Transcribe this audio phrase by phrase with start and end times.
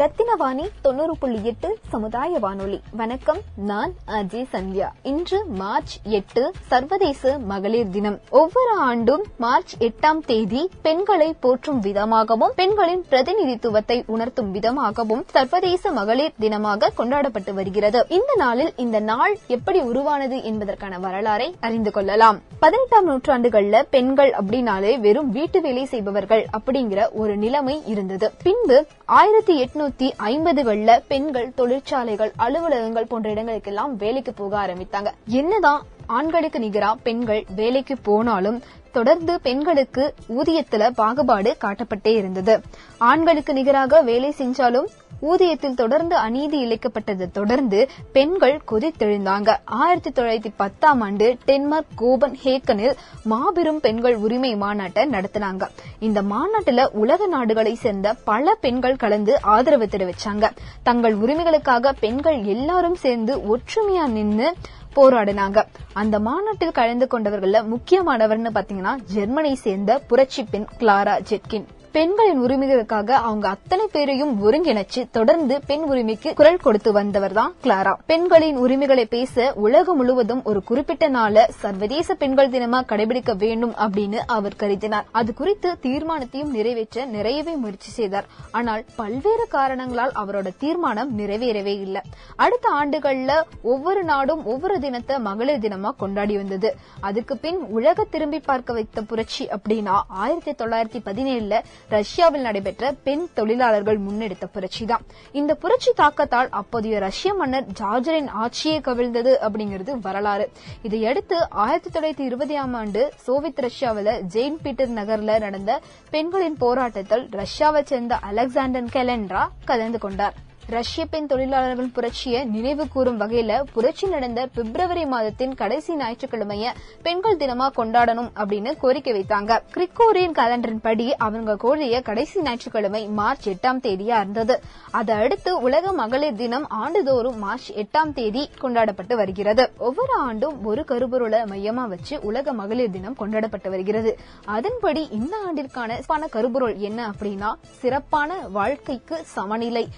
[0.00, 2.80] ரத்தினவாணி தொண்ணூறு புள்ளி எட்டு சமுதாய வானொலி.
[2.90, 4.86] வணக்கம் நான் அஜய் சந்தியா.
[5.02, 8.20] இன்று மார்ச் எட்டு சர்வதேச மகளிர் தினம்.
[8.30, 16.88] ஒவ்வொரு ஆண்டும் மார்ச் எட்டாம் தேதி பெண்களை போற்றும் விதமாகவும் பெண்களின் பிரதிநிதித்துவத்தை உணர்த்தும் விதமாகவும் சர்வதேச மகளிர் தினமாக
[16.96, 18.06] கொண்டாடப்பட்டு வருகிறது.
[18.08, 22.38] இந்த நாளில் இந்த நாள் எப்படி உருவானது என்பதற்கான வரலாறை அறிந்து கொள்ளலாம்.
[22.60, 28.32] பதினெட்டாம் நூற்றாண்டுகள்ல பெண்கள் அப்படின்னாலே வெறும் வீட்டு வேலை செய்பவர்கள் அப்படிங்கிற ஒரு நிலைமை இருந்தது.
[28.42, 35.10] பின்பு ஆயிரத்தி எட்நூறு எட்நூத்தி ஐம்பதுகள்ல பெண்கள் தொழிற்சாலைகள் அலுவலகங்கள் போன்ற இடங்களுக்கெல்லாம் வேலைக்கு போக ஆரம்பித்தாங்க.
[35.26, 35.80] என்னதான்
[36.16, 42.54] ஆண்களுக்கு நிகரா பெண்கள் வேலைக்கு போனாலும் தொடர்ந்து பெண்களுக்கு ஊதியத்துல பாகுபாடு காட்டப்பட்டே இருந்தது.
[42.98, 44.88] ஆண்களுக்கு நிகராக வேலை செஞ்சாலும்
[45.22, 49.56] ஊதியத்தில் தொடர்ந்து அநீதி இழைக்கப்பட்டதை தொடர்ந்து பெண்கள் கொதித்தெழுந்தாங்க.
[49.64, 55.62] ஆயிரத்தி தொள்ளாயிரத்தி பத்தாம் ஆண்டு டென்மார்க் கோபன் ஹேக்கனில் மாபெரும் பெண்கள் உரிமை மாநாட்டை நடத்தினாங்க.
[55.98, 60.50] இந்த மாநாட்டில் உலக நாடுகளை சேர்ந்த பல பெண்கள் கலந்து ஆதரவு தெரிவிச்சாங்க.
[60.82, 64.48] தங்கள் உரிமைகளுக்காக பெண்கள் எல்லாரும் சேர்ந்து ஒற்றுமையா நின்று
[64.96, 65.64] போராடினாங்க.
[65.92, 71.66] அந்த மாநாட்டில் கலந்து கொண்டவர்கள்ல முக்கியமானவர்னு பாத்தீங்கன்னா ஜெர்மனியை சேர்ந்த புரட்சி பெண் கிளாரா ஜெட்கின்.
[71.94, 77.92] பெண்களின் உரிமைகளுக்காக அவங்க அத்தனை பேரையும் ஒருங்கிணைச்சு தொடர்ந்து பெண் உரிமைக்கு குரல் கொடுத்து வந்தவர் தான் கிளாரா.
[78.10, 84.56] பெண்களின் உரிமைகளை பேச உலகம் முழுவதும் ஒரு குறிப்பிட்ட நாள சர்வதேச பெண்கள் தினமா கடைபிடிக்க வேண்டும் அப்படின்னு அவர்
[84.58, 85.08] கருதினார்.
[85.12, 88.28] அது குறித்து தீர்மானத்தையும் நிறைவேற்ற நிறையவே முயற்சி செய்தார்.
[88.50, 92.04] ஆனால் பல்வேறு காரணங்களால் அவரோட தீர்மானம் நிறைவேறவே இல்லை.
[92.36, 96.72] அடுத்த ஆண்டுகள்ல ஒவ்வொரு நாடும் ஒவ்வொரு தினத்தை மகளிர் தினமா கொண்டாடி வந்தது.
[97.00, 101.56] அதுக்கு பின் உலக திரும்பி பார்க்க வைத்த புரட்சி அப்படின்னா ஆயிரத்தி தொள்ளாயிரத்தி பதினேழுல
[101.90, 108.76] ரஷ்யாவில் நடைபெற்ற பெண் தொழிலாளர்கள் முன்னெடுத்த புரட்சி தான் இந்த புரட்சி தாக்கத்தால் அப்போதைய ரஷ்ய மன்னர் ஜார்ஜரின் ஆட்சியே
[108.88, 110.50] கவிழ்ந்தது அப்படிங்கிறது வரலாறு.
[110.82, 115.80] இதையடுத்து ஆயிரத்தி தொள்ளாயிரத்தி இருபதாம் ஆண்டு சோவியத் ரஷ்யாவில் ஜெயின் பீட்டர் நகர்ல நடந்த
[116.10, 120.48] பெண்களின் போராட்டத்தில் ரஷ்யாவை சேர்ந்த அலெக்சாண்டர் கெலென்ரா கலந்து கொண்டார்.
[120.70, 126.66] ரஷ்ய பெண் தொழிலாளர்கள் புரட்சியை நினைவு கூறும் வகையில புரட்சி நடந்த பிப்ரவரி மாதத்தின் கடைசி ஞாயிற்றுக்கிழமைய
[127.02, 129.60] பெண்கள் தினமா கொண்டாடணும் அப்படின்னு கோரிக்கை வைத்தாங்க.
[129.74, 134.60] கிரிக்கோரியன் கலண்டரின் படி அவங்க கோரிய கடைசி ஞாயிற்றுக்கிழமை மார்ச் எட்டாம் தேதியா இருந்தது.
[134.90, 139.72] அதை அடுத்து உலக மகளிர் தினம் ஆண்டுதோறும் மார்ச் எட்டாம் தேதி கொண்டாடப்பட்டு வருகிறது.
[139.78, 144.18] ஒவ்வொரு ஆண்டும் ஒரு கருப்பொருளை மையமா வச்சு உலக மகளிர் தினம் கொண்டாடப்பட்டு வருகிறது.
[144.44, 149.88] அதன்படி இந்த ஆண்டிற்கான சிறப்பான கருப்பொருள் என்ன அப்படின்னா சிறப்பான வாழ்க்கைக்கு சமநிலை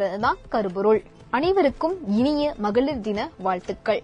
[0.00, 1.00] அப்படிங்கிறது தான் கருபொருள்.
[1.30, 4.02] அனைவருக்கும் இனிய மகளிர் தின வாழ்த்துக்கள்.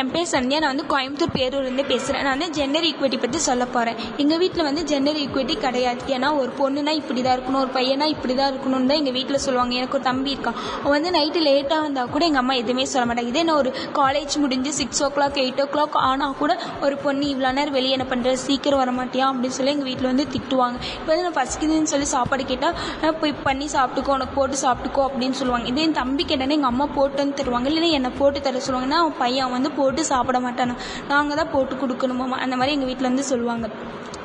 [0.00, 0.58] என் பேர் சந்தியா.
[0.62, 4.82] நான் வந்து கோயம்புத்தூர் பேரூர்லேருந்து பேசுகிறேன் நான் வந்து ஜெண்டர் ஈக்குவிட்டி பற்றி சொல்ல போகிறேன் எங்கள் வீட்டில் வந்து
[4.90, 6.00] ஜெண்டர் ஈக்குவிட்டி கிடையாது.
[6.16, 9.74] ஏன்னா ஒரு பொண்ணுனா இப்படி தான் இருக்கணும் ஒரு பையனா இப்படி தான் இருக்கணும்னு தான் எங்கள் வீட்டில் சொல்லுவாங்க.
[9.80, 10.58] எனக்கு ஒரு தம்பி இருக்கான்.
[10.82, 13.32] அவன் வந்து நைட்டு லேட்டாக வந்தால் கூட எங்கள் அம்மா எதுவுமே சொல்ல மாட்டாங்க.
[13.32, 16.52] இதே நான் ஒரு காலேஜ் முடிஞ்சு six o'clock eight o'clock ஆனால் கூட
[16.86, 19.26] ஒரு பொண்ணு இவ்வளோ நேரம் வெளியே என்ன பண்ணுற சீக்கிரம் வர மாட்டியா?
[19.32, 20.78] அப்படின்னு சொல்லி எங்கள் வீட்டில் வந்து திட்டுவாங்க.
[20.98, 25.66] இப்போ வந்து நான் பசிக்குதுன்னு சொல்லி சாப்பாடு கேட்டால் போய் பண்ணி சாப்பிட்டுக்கோ உனக்கு போட்டு சாப்பிட்டுக்கோ அப்படின்னு சொல்லுவாங்க.
[25.72, 27.68] இதே என் தம்பி கேட்டானே எங்கள் அம்மா போட்டு வந்து தருவாங்க.
[27.72, 30.74] இல்லைன்னா என்னை போட்டு தர சொல்லுவாங்கன்னா அவன் பையன் வந்து போட்டு சாப்பிட மாட்டானா?
[31.08, 32.38] நாங்கள் தான் போட்டு கொடுக்கணுமாமா?
[32.44, 33.68] அந்த மாதிரி எங்கள் வீட்டில் வந்து சொல்லுவாங்க.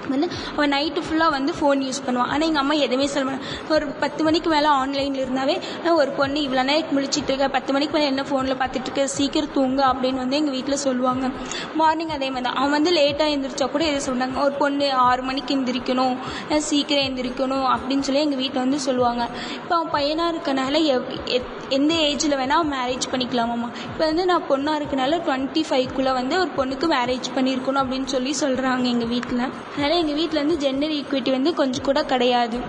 [0.09, 3.87] வந்து அவன் நைட்டு ஃபுல்லாக வந்து ஃபோன் யூஸ் பண்ணுவான் ஆனால் எங்கள் அம்மா எதுவுமே சொல்ல மாட்டாங்க ஒரு
[3.87, 5.55] பத்து மணிக்கு மேலே ஆன்லைனில் இருந்தாவே
[5.93, 7.47] ஒரு பொண்ணு இவ்வளோ நேரம் முழிச்சிட்டு இருக்க.
[7.47, 9.07] பத்து மணிக்கு மேலே என்ன ஃபோனில் பார்த்துட்டு இருக்க?
[9.07, 11.29] சீக்கிரம் தூங்க அப்படின்னு வந்து எங்கள் வீட்டில் சொல்லுவாங்க.
[11.73, 12.55] மார்னிங் அதே மாதிரி தான்.
[12.55, 14.43] அவன் வந்து லேட்டாக எழுந்திரிச்சா கூட எது சொன்னாங்க.
[14.43, 16.17] ஒரு பொண்ணு ஆறு மணிக்கு எந்திரிக்கணும்.
[16.57, 19.29] சீக்கிரம் எந்திரிக்கணும் அப்படின்னு சொல்லி எங்கள் வீட்டில் வந்து சொல்லுவாங்க.
[19.53, 24.81] இப்போ அவன் பையனாக இருக்கனால எவ்- எத்- எந்த ஏஜில் வேணால் மேரேஜ் பண்ணிக்கலாமாம்மா இப்போ வந்து நான் பொண்ணாக
[24.81, 29.41] இருக்கனால டுவெண்ட்டி ஃபைவ்க்குள்ளே வந்து ஒரு பொண்ணுக்கு மேரேஜ் பண்ணியிருக்கணும் அப்படின்னு சொல்லி சொல்கிறாங்க எங்கள் வீட்டில்
[29.77, 32.59] அதனால் எங்க வீட்ல இருனரி ஜெண்டர் ஈக்குவிட்டி வந்து கொஞ்சம் கூட கிடையாது.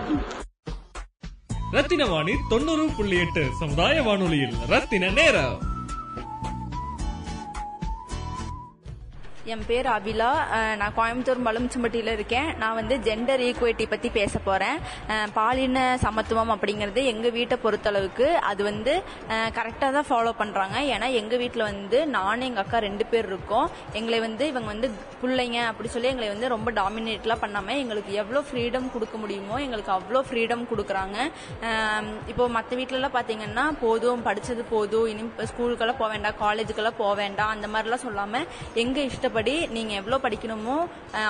[1.70, 5.67] ரத்தின வாணி தொண்ணூறு புள்ளி எட்டு சமுதாய வானொலியில் ரத்தின நேரம்.
[9.52, 10.28] என் பேர் அபிலா.
[10.80, 12.48] நான் கோயம்புத்தூர் மலுமிச்சம்பட்டியில் இருக்கேன்.
[12.62, 14.78] நான் வந்து ஜெண்டர் ஈக்குவிட்டி பற்றி பேச போகிறேன்
[15.36, 18.92] பாலின சமத்துவம் அப்படிங்கிறது எங்கள் வீட்டை பொறுத்தளவுக்கு அது வந்து
[19.58, 23.68] கரெக்டாக தான் ஃபாலோ பண்ணுறாங்க ஏன்னா எங்கள் வீட்டில் வந்து நானும் எங்கள் அக்கா ரெண்டு பேர் இருக்கோம்.
[24.00, 24.90] எங்களை வந்து இவங்க வந்து
[25.22, 30.22] பிள்ளைங்க அப்படி சொல்லி எங்களை வந்து ரொம்ப டாமினேட்லாம் பண்ணாமல் எங்களுக்கு எவ்வளோ ஃப்ரீடம் கொடுக்க முடியுமோ எங்களுக்கு அவ்வளோ
[30.30, 31.16] ஃப்ரீடம் கொடுக்குறாங்க.
[32.30, 35.22] இப்போது இப்போ மற்ற வீட்டிலலாம் பார்த்தீங்கன்னா போதும் படித்தது போதும் இனி
[35.52, 38.46] ஸ்கூலுக்கெல்லாம் போக வேண்டாம் காலேஜுக்கெல்லாம் போக வேண்டாம் அந்த மாதிரிலாம் சொல்லாமல்
[38.82, 39.04] எங்கள்
[39.38, 40.76] இஷ்டப்படி நீங்கள் எவ்வளோ படிக்கணுமோ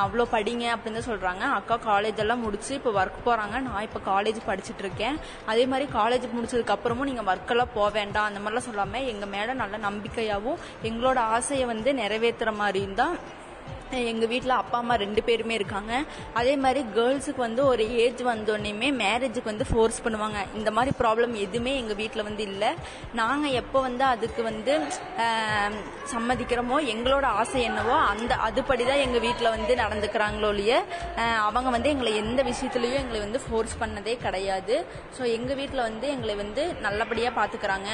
[0.03, 4.39] அவ்வளோ படிங்க அப்படின்னு தான் சொல்கிறாங்க அக்கா காலேஜ் எல்லாம் முடிச்சு இப்போ ஒர்க் போகிறாங்க நான் இப்போ காலேஜ்
[4.47, 5.17] படிச்சுட்டு இருக்கேன்.
[5.51, 8.29] அதே மாதிரி காலேஜ் முடிச்சதுக்கு அப்புறமும் நீங்கள் ஒர்க்கெல்லாம் போக வேண்டாம்.
[8.31, 13.15] அந்த மாதிரிலாம் சொல்லாமல் எங்கள் மேலே நல்ல நம்பிக்கையாகவும் எங்களோட ஆசையை வந்து நிறைவேற்றுற மாதிரியும் தான்
[14.11, 15.93] எங்கள் வீட்டில் அப்பா அம்மா ரெண்டு பேருமே இருக்காங்க.
[16.41, 20.39] அதே மாதிரி கேர்ள்ஸுக்கு வந்து ஒரு ஏஜ் வந்தோடனேயுமே மேரேஜுக்கு வந்து ஃபோர்ஸ் பண்ணுவாங்க.
[20.59, 22.71] இந்த மாதிரி ப்ராப்ளம் எதுவுமே எங்கள் வீட்டில் வந்து இல்லை.
[23.21, 24.75] நாங்கள் எப்போ வந்து அதுக்கு வந்து
[26.13, 30.73] சம்மதிக்கிறோமோ எங்களோட ஆசை என்னவோ அந்த அதுபடி தான் எங்கள் வீட்டில் வந்து நடந்துக்கிறாங்களோ ஒழிய
[31.47, 34.77] அவங்க வந்து எங்களை எந்த விஷயத்துலையும் எங்களை வந்து ஃபோர்ஸ் பண்ணதே கிடையாது.
[35.17, 37.91] ஸோ எங்கள் வீட்டில் வந்து எங்களை வந்து நல்லபடியாக பார்த்துக்கிறாங்க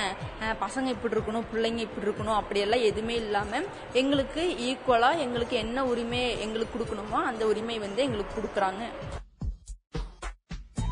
[0.65, 3.67] பசங்க இப்படி இருக்கணும் பிள்ளைங்க இப்படி இருக்கணும் அப்படியெல்லாம் எதுவுமே இல்லாமல்
[4.03, 8.85] எங்களுக்கு ஈக்குவலாக எங்களுக்கு என்ன உரிமை எங்களுக்கு கொடுக்கணுமோ அந்த உரிமை வந்து எங்களுக்கு கொடுக்குறாங்க.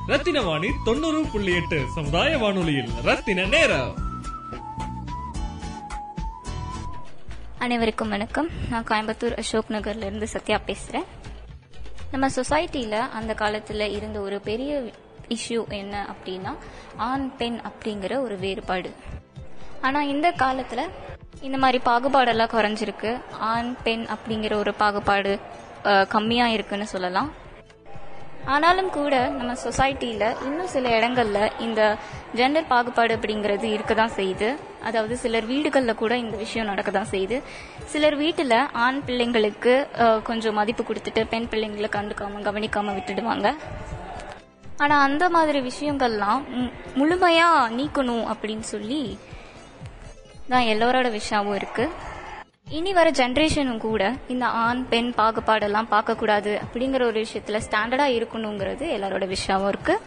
[0.06, 2.90] ரத்தின வாணி தொண்ணூறு புள்ளி எட்டு சமுதாய வானொலியில்.
[3.02, 4.10] ரத்தின நேரம்.
[7.58, 8.48] அனைவருக்கும் வணக்கம்.
[8.70, 11.04] நான் கோயம்புத்தூர் அசோக் நகர்ல இருந்து சத்யா பேசுறேன்.
[12.10, 14.90] நம்ம சொசைட்டில அந்த காலத்துல இருந்த ஒரு பெரிய
[15.28, 16.56] இஷ்யூ என்ன அப்படின்னா
[16.96, 18.92] ஆண் பெண் அப்படிங்கிற ஒரு வேறுபாடு.
[19.80, 20.90] ஆனா இந்த காலத்துல
[21.42, 23.20] இந்த மாதிரி பாகுபாடெல்லாம் குறைஞ்சிருக்கு.
[23.40, 25.38] ஆண் பெண் அப்படிங்கிற ஒரு பாகுபாடு
[25.84, 27.32] கம்மியாக கம்மியா இருக்குன்னு சொல்லலாம்.
[28.44, 31.96] ஆனாலும் கூட நம்ம சொசைட்டியில் இன்னும் சில இடங்கள்ல இந்த
[32.34, 34.56] ஜெண்டர் பாகுபாடு அப்படிங்கிறது இருக்க தான் செய்யுது.
[34.82, 37.42] அதாவது சிலர் வீடுகளில் கூட இந்த விஷயம் நடக்க தான் செய்யுது.
[37.84, 39.86] சிலர் வீட்டில் ஆண் பிள்ளைங்களுக்கு
[40.22, 43.54] கொஞ்சம் மதிப்பு கொடுத்துட்டு பெண் பிள்ளைங்களை கண்டுக்காம கவனிக்காம விட்டுடுவாங்க.
[44.76, 49.18] ஆனா அந்த மாதிரி விஷயங்கள்லாம் மு- முழுமையா நீக்கணும் அப்படின்னு சொல்லி
[50.48, 51.90] தான் எல்லோரோட விஷயமும் இருக்கு.
[52.68, 59.26] இனி வர ஜென்ரேஷனும் கூட இந்த ஆண் பெண் பாகுபாடெல்லாம் பார்க்கக்கூடாது அப்படிங்கிற ஒரு விஷயத்துல ஸ்டாண்டர்டா இருக்கணுங்கிறது எல்லாரோட
[59.26, 60.00] விஷயமும் இருக்கு.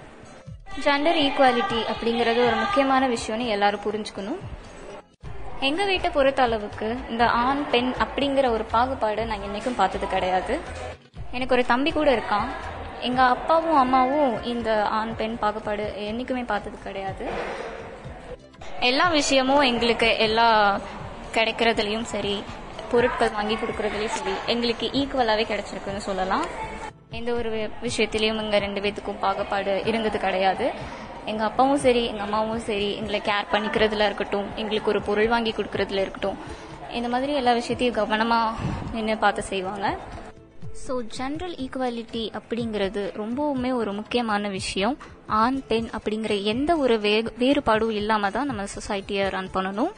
[0.83, 4.39] ஜெண்டர் ஈக்குவாலிட்டி அப்படிங்கிறது ஒரு முக்கியமான விஷயம்னு எல்லாரும் புரிஞ்சுக்கணும்.
[5.59, 10.59] எங்க வீட்டை பொறுத்த அளவுக்கு இந்த ஆண் பெண் அப்படிங்கிற ஒரு பாகுபாடு நான் என்னைக்கும் பார்த்தது கிடையாது.
[11.31, 12.47] எனக்கு ஒரு தம்பி கூட இருக்கான்.
[12.99, 17.27] எங்க அப்பாவும் அம்மாவும் இந்த ஆண் பெண் பாகுபாடு என்னைக்குமே பார்த்தது கிடையாது.
[18.79, 20.79] எல்லா விஷயமும் எங்களுக்கு எல்லா
[21.33, 22.43] கிடைக்கிறதுலயும் சரி
[22.91, 26.45] பொருட்கள் வாங்கி கொடுக்கறதுலயும் சரி எங்களுக்கு ஈக்குவலாவே கிடைச்சிருக்குன்னு சொல்லலாம்.
[27.11, 30.71] எந்த ஒரு வி- விஷயத்திலயும் எங்க ரெண்டு பேத்துக்கும் பாகுபாடு இருந்தது கிடையாது.
[31.25, 35.97] எங்க அப்பாவும் சரி எங்க அம்மாவும் சரி எங்களை கேர் பண்ணிக்கிறதுல இருக்கட்டும் எங்களுக்கு ஒரு பொருள் வாங்கி கொடுக்கறதுல
[35.97, 36.37] இருக்கட்டும்.
[36.91, 38.53] இந்த மாதிரி எல்லா விஷயத்தையும் கவனமா
[38.93, 39.97] நின்று பார்த்து செய்வாங்க.
[40.75, 44.97] ஸோ ஜென்ரல் ஈக்குவாலிட்டி அப்படிங்கிறது ரொம்பவுமே ஒரு முக்கியமான விஷயம்.
[45.27, 49.91] ஆண் பெண் அப்படிங்கிற எந்த ஒரு வே- வேறுபாடும் இல்லாமல் தான் நம்ம சொசைட்டியை ரன் பண்ணணும்.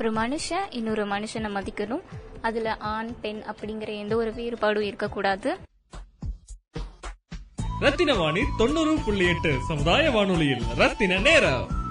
[0.00, 2.02] ஒரு மனுஷன் இன்னொரு மனுஷனை மதிக்கணும்.
[2.42, 5.58] அதில் ஆண் பெண் அப்படிங்கிற எந்த ஒரு வேறுபாடும் இருக்கக்கூடாது.
[7.80, 11.83] ரத்தின வாணி தொண்ணூறு புள்ளி எட்டு சமுதாய வானொலியில் ரத்தின நேரம்.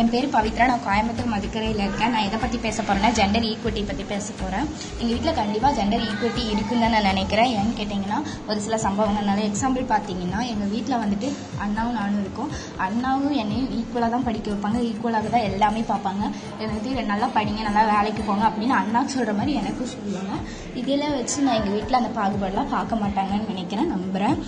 [0.00, 0.64] என் பேர் பவித்ரா.
[0.70, 2.12] நான் கோயம்புத்தூர் மதுக்கரையில் இருக்கேன்.
[2.14, 4.66] நான் எதை பற்றி பேச போகிறேன்னா ஜெண்டர் ஈக்குவிட்டி பற்றி பேச போகிறேன்
[5.00, 7.50] எங்கள் வீட்டில் கண்டிப்பாக ஜெண்டர் ஈக்குவிட்டி இருக்குன்னு தான் நான் நினைக்கிறேன்.
[7.58, 8.18] ஏன்னு கேட்டிங்கன்னா
[8.48, 11.28] ஒரு சில சம்பவங்கள்னால எக்ஸாம்பிள் பார்த்தீங்கன்னா எங்கள் வீட்டில் வந்துட்டு
[11.66, 12.50] அண்ணாவும் நானும் இருக்கோம்.
[12.86, 14.80] அண்ணாவும் என்னையும் ஈக்குவலாக தான் படிக்க வைப்பாங்க.
[14.90, 16.22] ஈக்குவலாக தான் எல்லாமே பார்ப்பாங்க.
[16.64, 20.34] எனக்கு நல்லா படிங்க நல்லா வேலைக்கு போங்க அப்படின்னு அண்ணாக்கு சொல்கிற மாதிரி எனக்கும் சொல்லுவாங்க.
[20.82, 23.92] இதில் வச்சு நான் எங்கள் வீட்டில் அந்த பாகுபாடெலாம் பார்க்க மாட்டாங்கன்னு நினைக்கிறேன்.
[23.96, 24.38] நம்புகிறேன்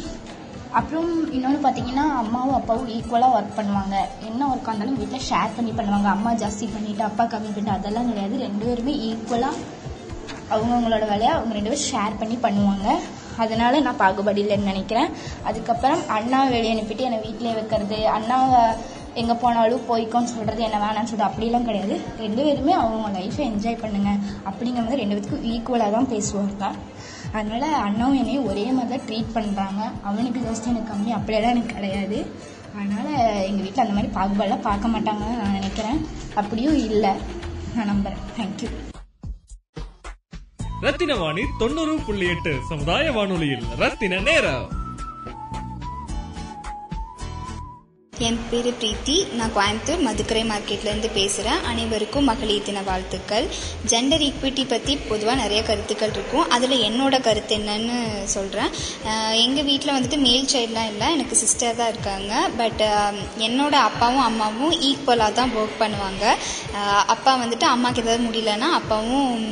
[0.79, 3.97] அப்புறம் இன்னொன்று பார்த்தீங்கன்னா அம்மாவும் அப்பாவும் ஈக்குவலாக ஒர்க் பண்ணுவாங்க.
[4.29, 6.09] என்ன ஒர்க்காக இருந்தாலும் வீட்டில் ஷேர் பண்ணி பண்ணுவாங்க.
[6.17, 8.37] அம்மா ஜாஸ்தி பண்ணிவிட்டு அப்பா கம்மி பண்ணிட்டு அதெல்லாம் கிடையாது.
[8.47, 9.63] ரெண்டு பேருமே ஈக்குவலாக
[10.55, 12.89] அவங்கவுங்களோட வேலையை அவங்க ரெண்டு பேரும் ஷேர் பண்ணி பண்ணுவாங்க.
[13.45, 15.09] அதனால நான் பாகுபாடு இல்லைன்னு நினைக்கிறேன்.
[15.49, 18.61] அதுக்கப்புறம் அண்ணா வெளியே அனுப்பிட்டு என்னை வீட்டிலே வைக்கிறது அண்ணாவை
[19.21, 21.95] எங்கே போனாலும் போய்க்கோன்னு சொல்கிறது என்ன வேணாம்னு சொல்லிட்டு அப்படிலாம் கிடையாது.
[22.25, 26.73] ரெண்டு பேருமே அவங்க லைஃப்பை என்ஜாய் பண்ணுங்கள் அப்படிங்கிறது ரெண்டு பேத்துக்கும் ஈக்குவலாக தான் பேசுவாங்க.
[27.39, 32.19] அதனால அண்ணாவும் என்னையும் ஒரே மாதிரி தான் ட்ரீட் பண்ணுறாங்க அவனுக்கு ஜஸ்ட் எனக்கு கம்மி அப்படியெல்லாம் எனக்கு கிடையாது.
[32.79, 33.13] அதனால்
[33.49, 36.01] எங்கள் வீட்டில் அந்த மாதிரி பாகுபாடெலாம் பார்க்க மாட்டாங்கன்னு நான் நினைக்கிறேன்.
[36.41, 37.13] அப்படியும் இல்லை.
[37.77, 38.71] நான் நம்புகிறேன் தேங்க்யூ
[40.85, 44.67] ரத்தின வாணி தொண்ணூறு புள்ளி எட்டு சமுதாய வானொலியில் ரத்தின நேரம்.
[48.25, 49.15] என் பேர் பிரீத்தி.
[49.39, 53.47] நான் கோயம்புத்தூர் மதுக்கரை மார்க்கெட்லேருந்து பேசுகிறேன் அனைவருக்கும் மகளிர் தின வாழ்த்துக்கள்.
[53.91, 56.47] ஜெண்டர் ஈக்விட்டி பற்றி பொதுவாக நிறைய கருத்துக்கள் இருக்கும்.
[56.57, 57.97] அதில் என்னோட கருத்து என்னன்னு
[58.35, 58.71] சொல்கிறேன்
[59.45, 61.09] எங்கள் வீட்டில் வந்துட்டு மேல் சைல்ட்லாம் இல்லை.
[61.17, 62.33] எனக்கு சிஸ்டர் தான் இருக்காங்க.
[62.61, 62.85] பட்
[63.49, 66.25] என்னோட அப்பாவும் அம்மாவும் ஈக்குவலாக தான் ஒர்க் பண்ணுவாங்க.
[67.15, 69.45] அப்பா வந்துட்டு அம்மாவுக்கு ஏதாவது முடியலன்னா அப்பாவும்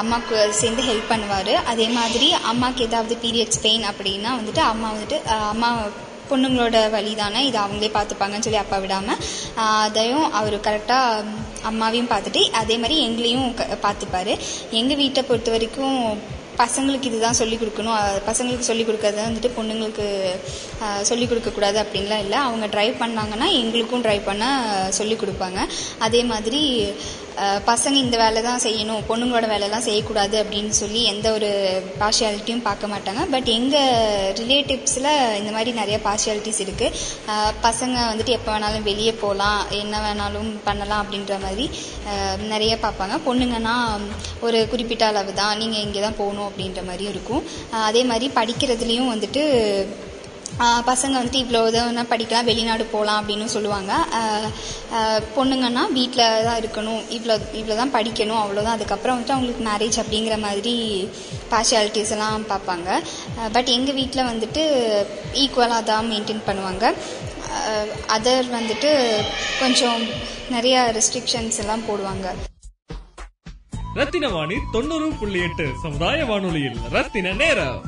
[0.00, 1.54] அம்மாவுக்கு சேர்ந்து ஹெல்ப் பண்ணுவார்.
[1.72, 5.18] அதே மாதிரி அம்மாவுக்கு ஏதாவது பீரியட்ஸ் பெயின் அப்படின்னா வந்துட்டு அம்மா வந்துட்டு
[5.54, 5.70] அம்மா
[6.30, 9.16] பொண்ணுங்களோட வழி தானே இது அவங்களே பார்த்துப்பாங்கன்னு சொல்லி அப்பா விடாமல்
[9.54, 11.24] அதையும் அவர் கரெக்டாக
[11.70, 14.38] அம்மாவையும் பார்த்துட்டு அதே மாதிரி எங்களையும் க- பார்த்துப்பாரு.
[14.70, 16.18] எங்கள் வீட்டை பொறுத்த வரைக்கும்
[16.58, 17.98] பசங்களுக்கு இதுதான் சொல்லிக் கொடுக்கணும்.
[18.26, 20.30] பசங்களுக்கு சொல்லிக் கொடுக்கறது வந்துட்டு பொண்ணுங்களுக்கு
[21.02, 22.38] சொல்லிக் கொடுக்கக்கூடாது அப்படின்லாம் இல்லை.
[22.38, 25.66] அவங்க ட்ரைவ் பண்ணாங்கன்னா எங்களுக்கும் ட்ரைவ் பண்ண சொல்லிக் கொடுப்பாங்க.
[25.98, 26.92] அதே மாதிரி
[27.68, 31.50] பசங்க இந்த வேலை தான் செய்யணும் பொண்ணுங்களோட வேலைலாம் செய்யக்கூடாது அப்படின்னு சொல்லி எந்த ஒரு
[32.00, 33.22] பார்ஷியாலிட்டியும் பார்க்க மாட்டாங்க.
[33.34, 35.10] பட் எங்கள் ரிலேட்டிவ்ஸில்
[35.40, 36.94] இந்த மாதிரி நிறைய பார்ஷியாலிட்டிஸ் இருக்குது
[37.66, 41.66] பசங்க வந்துட்டு எப்போ வேணாலும் வெளியே போகலாம் என்ன வேணாலும் பண்ணலாம் அப்படின்ற மாதிரி
[42.52, 43.16] நிறைய பார்ப்பாங்க.
[43.28, 43.76] பொண்ணுங்கன்னா
[44.46, 47.44] ஒரு குறிப்பிட்ட அளவு தான் நீங்கள் இங்கே தான் போகணும் அப்படின்ற மாதிரி இருக்கும்.
[47.88, 49.42] அதே மாதிரி படிக்கிறதுலேயும் வந்துட்டு
[50.88, 53.92] பசங்க வந்துட்டு இவ்வளோ தான் படிக்கலாம் வெளிநாடு போகலாம் அப்படின்னு சொல்லுவாங்க.
[55.36, 60.74] பொண்ணுங்கன்னா வீட்டில் தான் இருக்கணும் இவ்வளோ இவ்வளோ தான் படிக்கணும் அவ்வளோதான் அதுக்கப்புறம் வந்துட்டு அவங்களுக்கு மேரேஜ் அப்படிங்கிற மாதிரி
[61.52, 62.88] பார்ஷியாலிட்டிஸ் எல்லாம் பார்ப்பாங்க.
[63.56, 64.64] பட் எங்கள் வீட்டில் வந்துட்டு
[65.44, 66.84] ஈக்குவலாக தான் மெயின்டைன் பண்ணுவாங்க.
[68.16, 68.92] அதர் வந்துட்டு
[69.62, 70.00] கொஞ்சம்
[70.54, 72.28] நிறைய ரெஸ்ட்ரிக்ஷன்ஸ் எல்லாம் போடுவாங்க.
[73.98, 77.82] ரத்தின வாணி தொண்ணூறு புள்ளி எட்டு சமுதாய வானொலியில் ரத்தின நேரம்.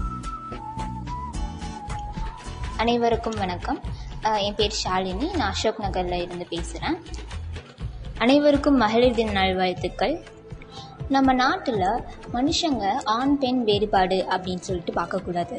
[2.83, 3.79] அனைவருக்கும் வணக்கம்.
[4.47, 5.27] என் பேர் ஷாலினி.
[5.39, 6.97] நான் அசோக் நகரில் இருந்து பேசுகிறேன்
[8.25, 10.15] அனைவருக்கும் மகளிர் தின நல்வாழ்த்துக்கள்.
[11.15, 11.87] நம்ம நாட்டில்
[12.35, 12.85] மனுஷங்க
[13.17, 15.57] ஆண் பெண் வேறுபாடு அப்படின்னு சொல்லிட்டு பார்க்கக்கூடாது.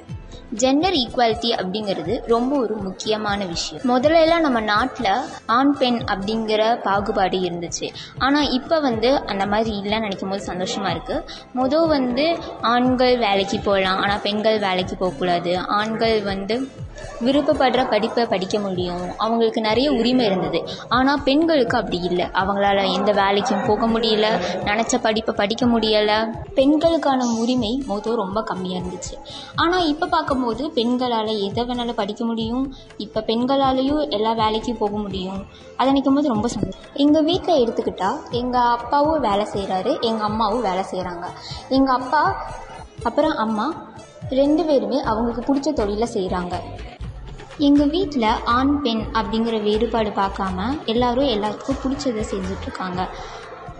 [0.61, 3.83] ஜெண்டர் ஈக்குவாலிட்டி அப்படிங்கிறது ரொம்ப ஒரு முக்கியமான விஷயம்.
[3.93, 5.11] முதல்ல எல்லாம் நம்ம நாட்டில்
[5.57, 7.89] ஆண் பெண் அப்படிங்கிற பாகுபாடு இருந்துச்சு.
[8.25, 11.23] ஆனால் இப்போ வந்து அந்த மாதிரி இல்லைன்னு நினைக்கும் போது சந்தோஷமாக இருக்குது
[11.61, 12.27] மொதல் வந்து
[12.73, 14.01] ஆண்கள் வேலைக்கு போகலாம்.
[14.05, 15.53] ஆனால் பெண்கள் வேலைக்கு போகக்கூடாது.
[15.79, 16.57] ஆண்கள் வந்து
[17.25, 19.03] விருப்பப்படுற படிப்பை படிக்க முடியும்.
[19.17, 20.59] அவங்களுக்கு நிறைய உரிமை இருந்தது.
[20.89, 22.25] ஆனால் பெண்களுக்கு அப்படி இல்லை.
[22.33, 24.27] அவங்களால எந்த வேலைக்கும் போக முடியல.
[24.65, 26.17] நினச்ச படிப்பை படிக்க முடியலை.
[26.53, 29.15] பெண்களுக்கான உரிமை மொதல் ரொம்ப கம்மியாக இருந்துச்சு.
[29.55, 32.75] ஆனால் இப்போ பார்க்கும்போது பெண்களால் எதை வேணாலும் படிக்க முடியும்.
[32.97, 35.41] இப்போ பெண்களாலேயும் எல்லா வேலைக்கும் போக முடியும்.
[35.77, 36.85] அதை நினைக்கும் போது ரொம்ப சந்தோஷம்.
[36.93, 41.25] எங்கள் வீட்டில் எடுத்துக்கிட்டா எங்கள் அப்பாவும் வேலை செய்கிறாரு எங்கள் அம்மாவும் வேலை செய்கிறாங்க
[41.69, 42.21] எங்கள் அப்பா
[43.03, 43.65] அப்புறம் அம்மா
[44.29, 46.55] ரெண்டு பேருமே அவங்களுக்கு பிடிச்ச தொழிலை செய்கிறாங்க
[47.67, 53.01] எங்கள் வீட்டில் ஆண் பெண் அப்படிங்கிற வேறுபாடு பார்க்காம எல்லாரும் எல்லாத்துக்கும் பிடிச்சதை செஞ்சிட்ருக்காங்க.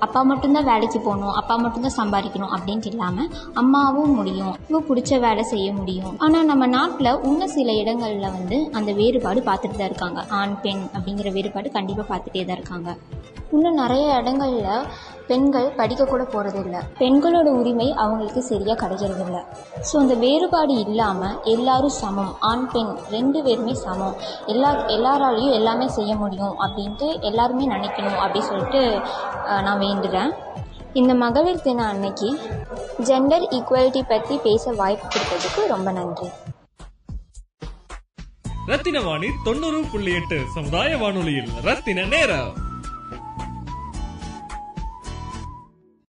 [0.06, 5.68] அப்பா மட்டும்தான் வேலைக்கு போகணும் அப்பா மட்டும்தான் சம்பாதிக்கணும் அப்படின்ட்டு இல்லாமல் அம்மாவும் முடியும் இவங்க பிடிச்ச வேலை செய்ய
[5.74, 6.16] முடியும்.
[6.26, 10.22] ஆனால் நம்ம நாட்டில் இன்னும் சில இடங்களில் வந்து அந்த வேறுபாடு பார்த்துட்டு தான் இருக்காங்க.
[10.40, 12.98] ஆண் பெண் அப்படிங்கிற வேறுபாடு கண்டிப்பாக பார்த்துட்டே தான் இருக்காங்க.
[13.56, 14.88] இன்னும் நிறைய இடங்களில்
[15.30, 19.40] பெண்கள் படிக்கக்கூட போகிறதில்ல பெண்களோட உரிமை அவங்களுக்கு சரியாக கிடைக்கிறதில்ல.
[19.88, 22.34] ஸோ அந்த வேறுபாடு இல்லாமல் எல்லாரும் சமம்.
[22.50, 24.18] ஆண் பெண் ரெண்டு பேருமே சமம்.
[24.54, 28.84] எல்லா எல்லாராலையும் எல்லாமே செய்ய முடியும் அப்படின்ட்டு எல்லாருமே நினைக்கணும் அப்படின்னு சொல்லிட்டு
[29.68, 30.34] நான் வேண்டுகிறேன்
[31.02, 32.30] இந்த மகளிர் தின அன்னைக்கு
[33.10, 36.30] ஜெண்டர் ஈக்குவாலிட்டி பற்றி பேச வாய்ப்பு கொடுத்ததுக்கு ரொம்ப நன்றி.
[38.72, 42.54] ரத்தின வாணி தொண்ணூறு புள்ளி எட்டு சமுதாய வானொலியில் ரத்தின நேரம்.